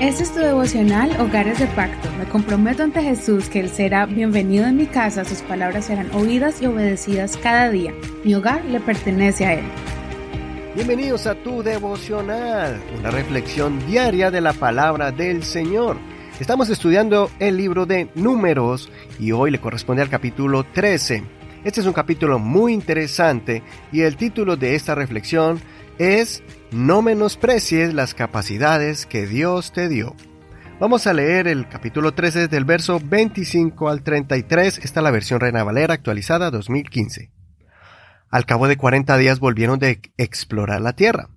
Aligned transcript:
Este 0.00 0.22
es 0.22 0.34
tu 0.34 0.40
devocional 0.40 1.18
Hogares 1.18 1.58
de 1.58 1.66
Pacto. 1.68 2.10
Me 2.18 2.26
comprometo 2.26 2.82
ante 2.82 3.02
Jesús 3.02 3.48
que 3.48 3.60
Él 3.60 3.70
será 3.70 4.04
bienvenido 4.04 4.66
en 4.66 4.76
mi 4.76 4.84
casa, 4.84 5.24
sus 5.24 5.40
palabras 5.40 5.86
serán 5.86 6.14
oídas 6.14 6.60
y 6.60 6.66
obedecidas 6.66 7.38
cada 7.38 7.70
día. 7.70 7.94
Mi 8.22 8.34
hogar 8.34 8.62
le 8.66 8.80
pertenece 8.80 9.46
a 9.46 9.54
Él. 9.54 9.64
Bienvenidos 10.74 11.26
a 11.26 11.36
tu 11.36 11.62
devocional, 11.62 12.82
una 12.98 13.10
reflexión 13.10 13.78
diaria 13.86 14.30
de 14.30 14.42
la 14.42 14.52
palabra 14.52 15.10
del 15.10 15.42
Señor. 15.42 15.96
Estamos 16.38 16.68
estudiando 16.68 17.30
el 17.38 17.56
libro 17.56 17.86
de 17.86 18.10
números 18.14 18.92
y 19.18 19.32
hoy 19.32 19.50
le 19.50 19.60
corresponde 19.60 20.02
al 20.02 20.10
capítulo 20.10 20.64
13. 20.64 21.22
Este 21.64 21.80
es 21.80 21.86
un 21.86 21.94
capítulo 21.94 22.38
muy 22.38 22.74
interesante 22.74 23.62
y 23.90 24.02
el 24.02 24.18
título 24.18 24.56
de 24.56 24.74
esta 24.74 24.94
reflexión 24.94 25.62
es 25.98 26.42
No 26.74 27.02
menosprecies 27.02 27.94
las 27.94 28.14
capacidades 28.14 29.06
que 29.06 29.28
Dios 29.28 29.70
te 29.70 29.88
dio. 29.88 30.16
Vamos 30.80 31.06
a 31.06 31.12
leer 31.12 31.46
el 31.46 31.68
capítulo 31.68 32.14
13 32.14 32.48
del 32.48 32.64
verso 32.64 33.00
25 33.00 33.88
al 33.88 34.02
33. 34.02 34.78
Esta 34.78 34.98
es 34.98 35.04
la 35.04 35.12
versión 35.12 35.38
Reina 35.38 35.62
Valera 35.62 35.94
actualizada 35.94 36.50
2015. 36.50 37.30
Al 38.28 38.44
cabo 38.44 38.66
de 38.66 38.76
40 38.76 39.16
días 39.18 39.38
volvieron 39.38 39.78
de 39.78 40.00
explorar 40.16 40.80
la 40.80 40.94
tierra. 40.94 41.28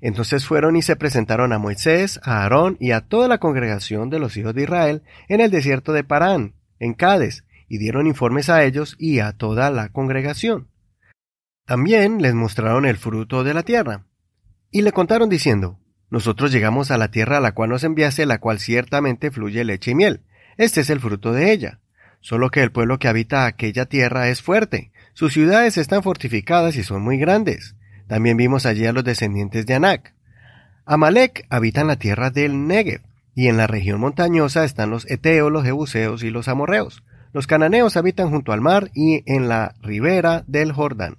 Entonces 0.00 0.44
fueron 0.44 0.74
y 0.74 0.82
se 0.82 0.96
presentaron 0.96 1.52
a 1.52 1.60
Moisés, 1.60 2.18
a 2.24 2.42
Aarón 2.42 2.76
y 2.80 2.90
a 2.90 3.02
toda 3.02 3.28
la 3.28 3.38
congregación 3.38 4.10
de 4.10 4.18
los 4.18 4.36
hijos 4.36 4.56
de 4.56 4.64
Israel 4.64 5.04
en 5.28 5.40
el 5.40 5.52
desierto 5.52 5.92
de 5.92 6.02
Parán, 6.02 6.56
en 6.80 6.94
Cades, 6.94 7.44
y 7.68 7.78
dieron 7.78 8.08
informes 8.08 8.48
a 8.48 8.64
ellos 8.64 8.96
y 8.98 9.20
a 9.20 9.34
toda 9.34 9.70
la 9.70 9.90
congregación. 9.90 10.66
También 11.64 12.20
les 12.20 12.34
mostraron 12.34 12.86
el 12.86 12.96
fruto 12.96 13.44
de 13.44 13.54
la 13.54 13.62
tierra. 13.62 14.09
Y 14.70 14.82
le 14.82 14.92
contaron 14.92 15.28
diciendo, 15.28 15.78
Nosotros 16.10 16.52
llegamos 16.52 16.90
a 16.90 16.98
la 16.98 17.10
tierra 17.10 17.38
a 17.38 17.40
la 17.40 17.52
cual 17.52 17.70
nos 17.70 17.84
enviase, 17.84 18.26
la 18.26 18.38
cual 18.38 18.60
ciertamente 18.60 19.30
fluye 19.30 19.64
leche 19.64 19.92
y 19.92 19.94
miel. 19.94 20.22
Este 20.56 20.80
es 20.80 20.90
el 20.90 21.00
fruto 21.00 21.32
de 21.32 21.52
ella. 21.52 21.80
Solo 22.20 22.50
que 22.50 22.62
el 22.62 22.70
pueblo 22.70 22.98
que 22.98 23.08
habita 23.08 23.46
aquella 23.46 23.86
tierra 23.86 24.28
es 24.28 24.42
fuerte. 24.42 24.92
Sus 25.14 25.32
ciudades 25.32 25.78
están 25.78 26.02
fortificadas 26.02 26.76
y 26.76 26.82
son 26.82 27.02
muy 27.02 27.18
grandes. 27.18 27.74
También 28.06 28.36
vimos 28.36 28.66
allí 28.66 28.86
a 28.86 28.92
los 28.92 29.04
descendientes 29.04 29.66
de 29.66 29.74
Anac. 29.74 30.14
Amalek 30.84 31.46
habita 31.50 31.80
en 31.80 31.86
la 31.86 31.96
tierra 31.96 32.30
del 32.30 32.66
Negev, 32.66 33.02
y 33.34 33.48
en 33.48 33.56
la 33.56 33.66
región 33.66 34.00
montañosa 34.00 34.64
están 34.64 34.90
los 34.90 35.08
Eteos, 35.10 35.50
los 35.50 35.64
Jebuseos 35.64 36.22
y 36.22 36.30
los 36.30 36.48
Amorreos. 36.48 37.04
Los 37.32 37.46
cananeos 37.46 37.96
habitan 37.96 38.30
junto 38.30 38.52
al 38.52 38.60
mar 38.60 38.90
y 38.92 39.22
en 39.32 39.48
la 39.48 39.74
ribera 39.80 40.44
del 40.46 40.72
Jordán. 40.72 41.18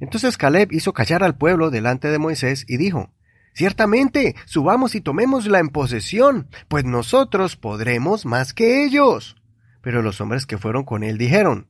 Entonces 0.00 0.36
Caleb 0.36 0.72
hizo 0.72 0.92
callar 0.92 1.22
al 1.22 1.36
pueblo 1.36 1.70
delante 1.70 2.08
de 2.08 2.18
Moisés 2.18 2.64
y 2.66 2.78
dijo, 2.78 3.10
Ciertamente, 3.52 4.36
subamos 4.46 4.94
y 4.94 5.00
tomémosla 5.00 5.58
en 5.58 5.68
posesión, 5.68 6.48
pues 6.68 6.84
nosotros 6.84 7.56
podremos 7.56 8.24
más 8.24 8.54
que 8.54 8.84
ellos. 8.84 9.36
Pero 9.82 10.02
los 10.02 10.20
hombres 10.20 10.46
que 10.46 10.58
fueron 10.58 10.84
con 10.84 11.02
él 11.02 11.18
dijeron, 11.18 11.68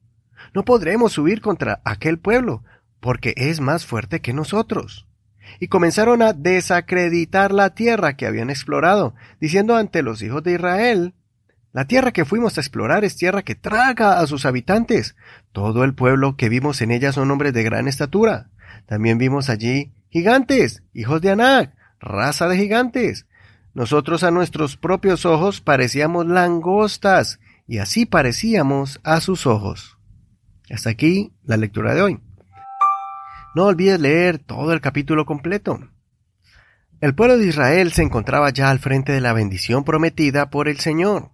No 0.55 0.65
podremos 0.65 1.13
subir 1.13 1.41
contra 1.41 1.81
aquel 1.85 2.19
pueblo, 2.19 2.63
porque 3.01 3.35
es 3.37 3.61
más 3.61 3.87
fuerte 3.87 4.21
que 4.21 4.33
nosotros. 4.33 5.07
Y 5.59 5.69
comenzaron 5.69 6.23
a 6.23 6.33
desacreditar 6.33 7.51
la 7.51 7.71
tierra 7.71 8.17
que 8.17 8.27
habían 8.27 8.51
explorado, 8.51 9.15
diciendo 9.41 9.75
ante 9.75 10.03
los 10.03 10.23
hijos 10.23 10.43
de 10.45 10.53
Israel, 10.53 11.15
la 11.73 11.85
tierra 11.87 12.13
que 12.13 12.25
fuimos 12.25 12.57
a 12.57 12.61
explorar 12.61 13.05
es 13.05 13.17
tierra 13.17 13.43
que 13.43 13.55
traga 13.55 14.19
a 14.19 14.27
sus 14.27 14.45
habitantes. 14.45 15.15
Todo 15.53 15.85
el 15.85 15.95
pueblo 15.95 16.37
que 16.37 16.49
vimos 16.49 16.81
en 16.81 16.91
ella 16.91 17.13
son 17.13 17.31
hombres 17.31 17.53
de 17.53 17.63
gran 17.63 17.87
estatura. 17.87 18.51
También 18.87 19.19
vimos 19.19 19.49
allí 19.49 19.93
gigantes, 20.11 20.83
hijos 20.93 21.21
de 21.21 21.31
Anac, 21.31 21.75
raza 22.01 22.49
de 22.49 22.57
gigantes. 22.57 23.27
Nosotros 23.73 24.25
a 24.25 24.33
nuestros 24.33 24.77
propios 24.77 25.25
ojos 25.25 25.61
parecíamos 25.61 26.27
langostas, 26.27 27.39
y 27.69 27.79
así 27.79 28.05
parecíamos 28.05 29.01
a 29.05 29.21
sus 29.21 29.47
ojos. 29.47 29.97
Hasta 30.71 30.91
aquí 30.91 31.33
la 31.45 31.57
lectura 31.57 31.95
de 31.95 32.03
hoy. 32.03 32.21
No 33.55 33.67
olvides 33.67 34.01
leer 34.01 34.39
todo 34.39 34.73
el 34.73 34.81
capítulo 34.81 35.25
completo. 35.25 35.79
El 37.01 37.15
pueblo 37.15 37.39
de 37.39 37.47
Israel 37.47 37.93
se 37.93 38.03
encontraba 38.03 38.51
ya 38.51 38.71
al 38.71 38.81
frente 38.81 39.13
de 39.13 39.21
la 39.21 39.33
bendición 39.33 39.85
prometida 39.85 40.51
por 40.51 40.69
el 40.69 40.81
Señor. 40.81 41.31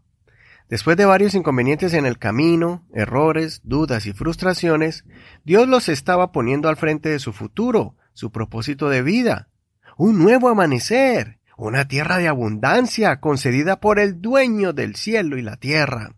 Después 0.69 0.97
de 0.97 1.05
varios 1.05 1.35
inconvenientes 1.35 1.95
en 1.95 2.07
el 2.07 2.19
camino, 2.19 2.85
errores, 2.93 3.61
dudas 3.63 4.07
y 4.07 4.13
frustraciones, 4.13 5.05
Dios 5.45 5.69
los 5.69 5.89
estaba 5.89 6.33
poniendo 6.33 6.69
al 6.69 6.77
frente 6.77 7.09
de 7.09 7.21
su 7.21 7.33
futuro, 7.33 7.95
su 8.15 8.33
propósito 8.33 8.89
de 8.89 9.03
vida, 9.03 9.49
un 9.97 10.19
nuevo 10.19 10.49
amanecer, 10.49 11.39
una 11.57 11.87
tierra 11.87 12.19
de 12.19 12.27
abundancia 12.27 13.21
concedida 13.21 13.79
por 13.79 14.01
el 14.01 14.21
dueño 14.21 14.73
del 14.73 14.97
cielo 14.97 15.39
y 15.39 15.43
la 15.43 15.57
tierra. 15.57 16.17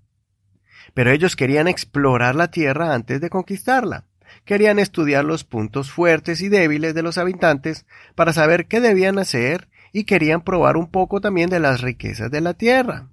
Pero 0.94 1.10
ellos 1.10 1.36
querían 1.36 1.68
explorar 1.68 2.34
la 2.34 2.50
tierra 2.50 2.94
antes 2.94 3.20
de 3.20 3.28
conquistarla. 3.28 4.06
Querían 4.44 4.78
estudiar 4.78 5.24
los 5.24 5.44
puntos 5.44 5.90
fuertes 5.90 6.40
y 6.40 6.48
débiles 6.48 6.94
de 6.94 7.02
los 7.02 7.18
habitantes 7.18 7.86
para 8.14 8.32
saber 8.32 8.66
qué 8.66 8.80
debían 8.80 9.18
hacer 9.18 9.68
y 9.92 10.04
querían 10.04 10.42
probar 10.42 10.76
un 10.76 10.90
poco 10.90 11.20
también 11.20 11.50
de 11.50 11.60
las 11.60 11.82
riquezas 11.82 12.30
de 12.30 12.40
la 12.40 12.54
tierra. 12.54 13.08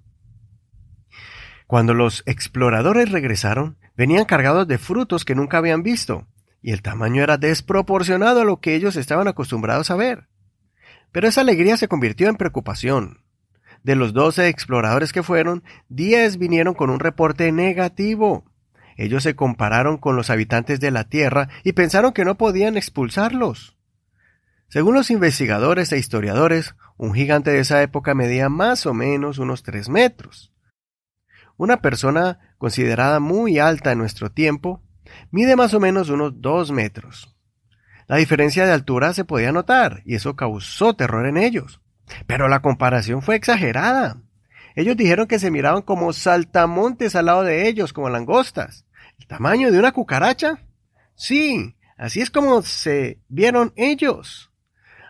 Cuando 1.66 1.94
los 1.94 2.22
exploradores 2.26 3.10
regresaron, 3.10 3.76
venían 3.96 4.24
cargados 4.24 4.68
de 4.68 4.78
frutos 4.78 5.24
que 5.24 5.34
nunca 5.34 5.58
habían 5.58 5.82
visto, 5.82 6.26
y 6.62 6.72
el 6.72 6.82
tamaño 6.82 7.22
era 7.22 7.38
desproporcionado 7.38 8.42
a 8.42 8.44
lo 8.44 8.60
que 8.60 8.74
ellos 8.76 8.96
estaban 8.96 9.26
acostumbrados 9.26 9.90
a 9.90 9.96
ver. 9.96 10.28
Pero 11.10 11.26
esa 11.26 11.40
alegría 11.40 11.76
se 11.76 11.88
convirtió 11.88 12.28
en 12.28 12.36
preocupación. 12.36 13.22
De 13.82 13.96
los 13.96 14.12
doce 14.12 14.48
exploradores 14.48 15.12
que 15.12 15.22
fueron, 15.22 15.64
diez 15.88 16.38
vinieron 16.38 16.74
con 16.74 16.90
un 16.90 17.00
reporte 17.00 17.50
negativo. 17.50 18.44
Ellos 18.96 19.22
se 19.22 19.34
compararon 19.34 19.98
con 19.98 20.16
los 20.16 20.30
habitantes 20.30 20.80
de 20.80 20.90
la 20.90 21.04
Tierra 21.04 21.48
y 21.64 21.72
pensaron 21.72 22.12
que 22.12 22.24
no 22.24 22.36
podían 22.36 22.76
expulsarlos. 22.76 23.76
Según 24.68 24.94
los 24.94 25.10
investigadores 25.10 25.92
e 25.92 25.98
historiadores, 25.98 26.74
un 26.96 27.14
gigante 27.14 27.50
de 27.50 27.60
esa 27.60 27.82
época 27.82 28.14
medía 28.14 28.48
más 28.48 28.86
o 28.86 28.94
menos 28.94 29.38
unos 29.38 29.62
tres 29.62 29.88
metros. 29.88 30.52
Una 31.56 31.80
persona 31.80 32.38
considerada 32.58 33.20
muy 33.20 33.58
alta 33.58 33.92
en 33.92 33.98
nuestro 33.98 34.30
tiempo 34.30 34.82
mide 35.30 35.56
más 35.56 35.74
o 35.74 35.80
menos 35.80 36.10
unos 36.10 36.40
dos 36.40 36.70
metros. 36.70 37.34
La 38.06 38.16
diferencia 38.16 38.66
de 38.66 38.72
altura 38.72 39.12
se 39.14 39.24
podía 39.24 39.52
notar 39.52 40.02
y 40.04 40.14
eso 40.14 40.36
causó 40.36 40.94
terror 40.94 41.26
en 41.26 41.36
ellos. 41.36 41.80
Pero 42.26 42.48
la 42.48 42.60
comparación 42.62 43.22
fue 43.22 43.34
exagerada. 43.34 44.18
Ellos 44.76 44.96
dijeron 44.96 45.26
que 45.26 45.38
se 45.38 45.50
miraban 45.50 45.82
como 45.82 46.12
saltamontes 46.12 47.16
al 47.16 47.26
lado 47.26 47.42
de 47.42 47.66
ellos, 47.66 47.92
como 47.92 48.10
langostas. 48.10 48.84
¿El 49.18 49.26
tamaño 49.26 49.72
de 49.72 49.78
una 49.78 49.92
cucaracha? 49.92 50.60
Sí, 51.14 51.74
así 51.96 52.20
es 52.20 52.30
como 52.30 52.62
se 52.62 53.18
vieron 53.28 53.72
ellos. 53.74 54.52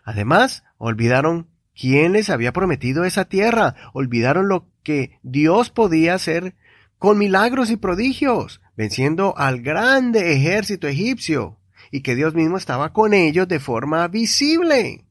Además, 0.04 0.62
olvidaron 0.78 1.48
quién 1.78 2.12
les 2.12 2.30
había 2.30 2.52
prometido 2.52 3.04
esa 3.04 3.26
tierra, 3.26 3.74
olvidaron 3.92 4.48
lo 4.48 4.68
que 4.82 5.18
Dios 5.22 5.70
podía 5.70 6.14
hacer 6.14 6.56
con 6.98 7.18
milagros 7.18 7.70
y 7.70 7.76
prodigios, 7.76 8.60
venciendo 8.76 9.36
al 9.36 9.60
grande 9.60 10.32
ejército 10.32 10.88
egipcio, 10.88 11.58
y 11.90 12.00
que 12.00 12.16
Dios 12.16 12.34
mismo 12.34 12.56
estaba 12.56 12.92
con 12.92 13.14
ellos 13.14 13.46
de 13.46 13.60
forma 13.60 14.08
visible. 14.08 15.04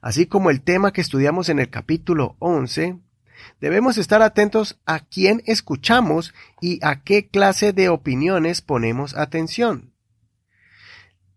Así 0.00 0.26
como 0.26 0.50
el 0.50 0.62
tema 0.62 0.92
que 0.92 1.00
estudiamos 1.00 1.48
en 1.48 1.60
el 1.60 1.70
capítulo 1.70 2.36
11, 2.40 2.98
debemos 3.60 3.98
estar 3.98 4.20
atentos 4.20 4.80
a 4.84 5.00
quién 5.00 5.42
escuchamos 5.46 6.34
y 6.60 6.80
a 6.84 7.02
qué 7.02 7.28
clase 7.28 7.72
de 7.72 7.88
opiniones 7.88 8.60
ponemos 8.62 9.16
atención. 9.16 9.91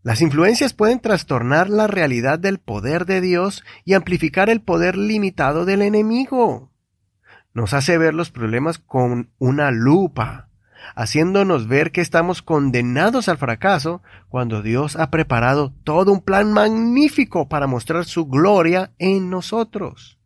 Las 0.06 0.22
influencias 0.22 0.74
pueden 0.74 1.02
trastornar 1.02 1.70
la 1.70 1.88
realidad 1.88 2.40
del 2.40 2.60
poder 2.60 3.06
de 3.06 3.20
Dios 3.20 3.66
y 3.84 3.94
amplificar 3.94 4.50
el 4.50 4.62
poder 4.62 4.96
limitado 4.96 5.66
del 5.66 5.82
enemigo 5.82 6.72
nos 7.56 7.74
hace 7.74 7.98
ver 7.98 8.14
los 8.14 8.32
problemas 8.32 8.78
con 8.78 9.32
una 9.40 9.72
lupa, 9.72 10.50
haciéndonos 10.94 11.68
ver 11.68 11.94
que 11.94 12.02
estamos 12.02 12.42
condenados 12.42 13.30
al 13.30 13.38
fracaso 13.38 14.04
cuando 14.28 14.62
Dios 14.62 14.98
ha 14.98 15.10
preparado 15.10 15.74
todo 15.86 16.12
un 16.12 16.22
plan 16.22 16.52
magnífico 16.52 17.48
para 17.48 17.66
mostrar 17.66 18.04
su 18.04 18.26
gloria 18.28 18.92
en 19.00 19.30
nosotros. 19.30 20.20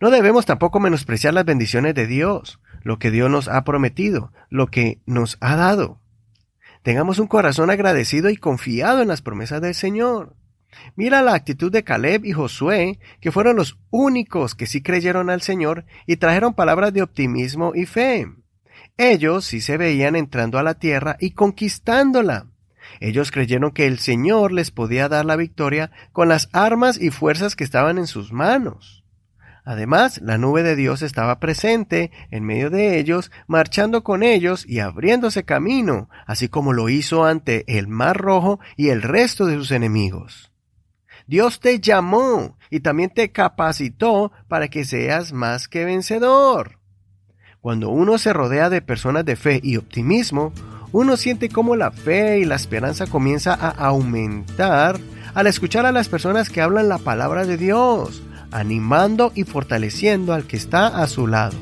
No 0.00 0.10
debemos 0.10 0.44
tampoco 0.44 0.80
menospreciar 0.80 1.34
las 1.34 1.44
bendiciones 1.44 1.94
de 1.94 2.08
Dios, 2.08 2.60
lo 2.82 2.98
que 2.98 3.12
Dios 3.12 3.30
nos 3.30 3.46
ha 3.46 3.62
prometido, 3.62 4.32
lo 4.50 4.66
que 4.66 5.00
nos 5.06 5.38
ha 5.40 5.54
dado. 5.54 6.00
Tengamos 6.82 7.18
un 7.18 7.26
corazón 7.26 7.70
agradecido 7.70 8.30
y 8.30 8.36
confiado 8.36 9.02
en 9.02 9.08
las 9.08 9.22
promesas 9.22 9.60
del 9.60 9.74
Señor. 9.74 10.36
Mira 10.96 11.22
la 11.22 11.34
actitud 11.34 11.72
de 11.72 11.84
Caleb 11.84 12.24
y 12.24 12.32
Josué, 12.32 12.98
que 13.20 13.32
fueron 13.32 13.56
los 13.56 13.78
únicos 13.90 14.54
que 14.54 14.66
sí 14.66 14.82
creyeron 14.82 15.30
al 15.30 15.42
Señor 15.42 15.84
y 16.06 16.16
trajeron 16.16 16.54
palabras 16.54 16.92
de 16.92 17.02
optimismo 17.02 17.72
y 17.74 17.86
fe. 17.86 18.26
Ellos 18.96 19.44
sí 19.44 19.60
se 19.60 19.76
veían 19.76 20.16
entrando 20.16 20.58
a 20.58 20.62
la 20.62 20.74
tierra 20.74 21.16
y 21.20 21.30
conquistándola. 21.30 22.46
Ellos 23.00 23.30
creyeron 23.30 23.70
que 23.70 23.86
el 23.86 23.98
Señor 23.98 24.52
les 24.52 24.70
podía 24.70 25.08
dar 25.08 25.24
la 25.24 25.36
victoria 25.36 25.90
con 26.12 26.28
las 26.28 26.48
armas 26.52 27.00
y 27.00 27.10
fuerzas 27.10 27.54
que 27.54 27.64
estaban 27.64 27.98
en 27.98 28.06
sus 28.06 28.32
manos. 28.32 28.97
Además, 29.68 30.18
la 30.22 30.38
nube 30.38 30.62
de 30.62 30.76
Dios 30.76 31.02
estaba 31.02 31.40
presente 31.40 32.10
en 32.30 32.42
medio 32.42 32.70
de 32.70 32.98
ellos, 32.98 33.30
marchando 33.46 34.02
con 34.02 34.22
ellos 34.22 34.64
y 34.66 34.78
abriéndose 34.78 35.44
camino, 35.44 36.08
así 36.26 36.48
como 36.48 36.72
lo 36.72 36.88
hizo 36.88 37.26
ante 37.26 37.66
el 37.76 37.86
Mar 37.86 38.16
Rojo 38.16 38.60
y 38.78 38.88
el 38.88 39.02
resto 39.02 39.44
de 39.44 39.56
sus 39.56 39.70
enemigos. 39.70 40.50
Dios 41.26 41.60
te 41.60 41.80
llamó 41.80 42.56
y 42.70 42.80
también 42.80 43.10
te 43.10 43.30
capacitó 43.30 44.32
para 44.48 44.68
que 44.68 44.86
seas 44.86 45.34
más 45.34 45.68
que 45.68 45.84
vencedor. 45.84 46.78
Cuando 47.60 47.90
uno 47.90 48.16
se 48.16 48.32
rodea 48.32 48.70
de 48.70 48.80
personas 48.80 49.26
de 49.26 49.36
fe 49.36 49.60
y 49.62 49.76
optimismo, 49.76 50.54
uno 50.92 51.18
siente 51.18 51.50
cómo 51.50 51.76
la 51.76 51.90
fe 51.90 52.38
y 52.38 52.46
la 52.46 52.54
esperanza 52.54 53.06
comienza 53.06 53.52
a 53.52 53.68
aumentar 53.68 54.98
al 55.34 55.46
escuchar 55.46 55.84
a 55.84 55.92
las 55.92 56.08
personas 56.08 56.48
que 56.48 56.62
hablan 56.62 56.88
la 56.88 56.96
palabra 56.96 57.44
de 57.44 57.58
Dios, 57.58 58.22
animando 58.50 59.32
y 59.34 59.44
fortaleciendo 59.44 60.32
al 60.32 60.44
que 60.44 60.56
está 60.56 60.86
a 60.86 61.06
su 61.06 61.26
lado. 61.26 61.56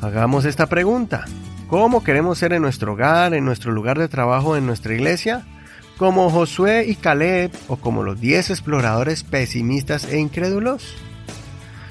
Hagamos 0.00 0.44
esta 0.44 0.66
pregunta. 0.66 1.24
¿Cómo 1.68 2.02
queremos 2.04 2.38
ser 2.38 2.52
en 2.52 2.62
nuestro 2.62 2.92
hogar, 2.92 3.34
en 3.34 3.44
nuestro 3.44 3.72
lugar 3.72 3.98
de 3.98 4.08
trabajo, 4.08 4.56
en 4.56 4.66
nuestra 4.66 4.94
iglesia? 4.94 5.46
¿Como 5.96 6.28
Josué 6.28 6.84
y 6.86 6.96
Caleb 6.96 7.52
o 7.68 7.76
como 7.76 8.02
los 8.02 8.20
diez 8.20 8.50
exploradores 8.50 9.22
pesimistas 9.22 10.04
e 10.04 10.18
incrédulos? 10.18 10.96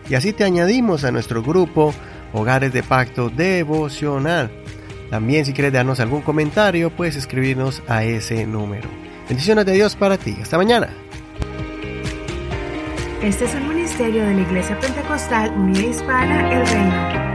y 0.10 0.16
así 0.16 0.34
te 0.34 0.46
añadimos 0.46 1.04
a 1.04 1.12
nuestro 1.12 1.44
grupo 1.44 1.94
Hogares 2.34 2.74
de 2.74 2.82
Pacto 2.82 3.30
Devocional. 3.30 4.50
También 5.10 5.46
si 5.46 5.54
quieres 5.54 5.74
darnos 5.74 6.00
algún 6.00 6.22
comentario, 6.22 6.90
puedes 6.90 7.16
escribirnos 7.16 7.82
a 7.88 8.04
ese 8.04 8.46
número. 8.46 8.90
Bendiciones 9.28 9.66
de 9.66 9.74
Dios 9.74 9.96
para 9.96 10.18
ti. 10.18 10.38
Hasta 10.42 10.58
mañana. 10.58 10.90
Este 13.22 13.46
es 13.46 13.56
el 13.56 13.64
ministerio 13.64 14.26
de 14.26 14.34
la 14.36 14.42
Iglesia 14.42 14.80
Pentecostal 14.80 15.52
Unida 15.52 15.88
Hispana 15.88 16.52
El 16.52 16.68
Reino. 16.68 17.27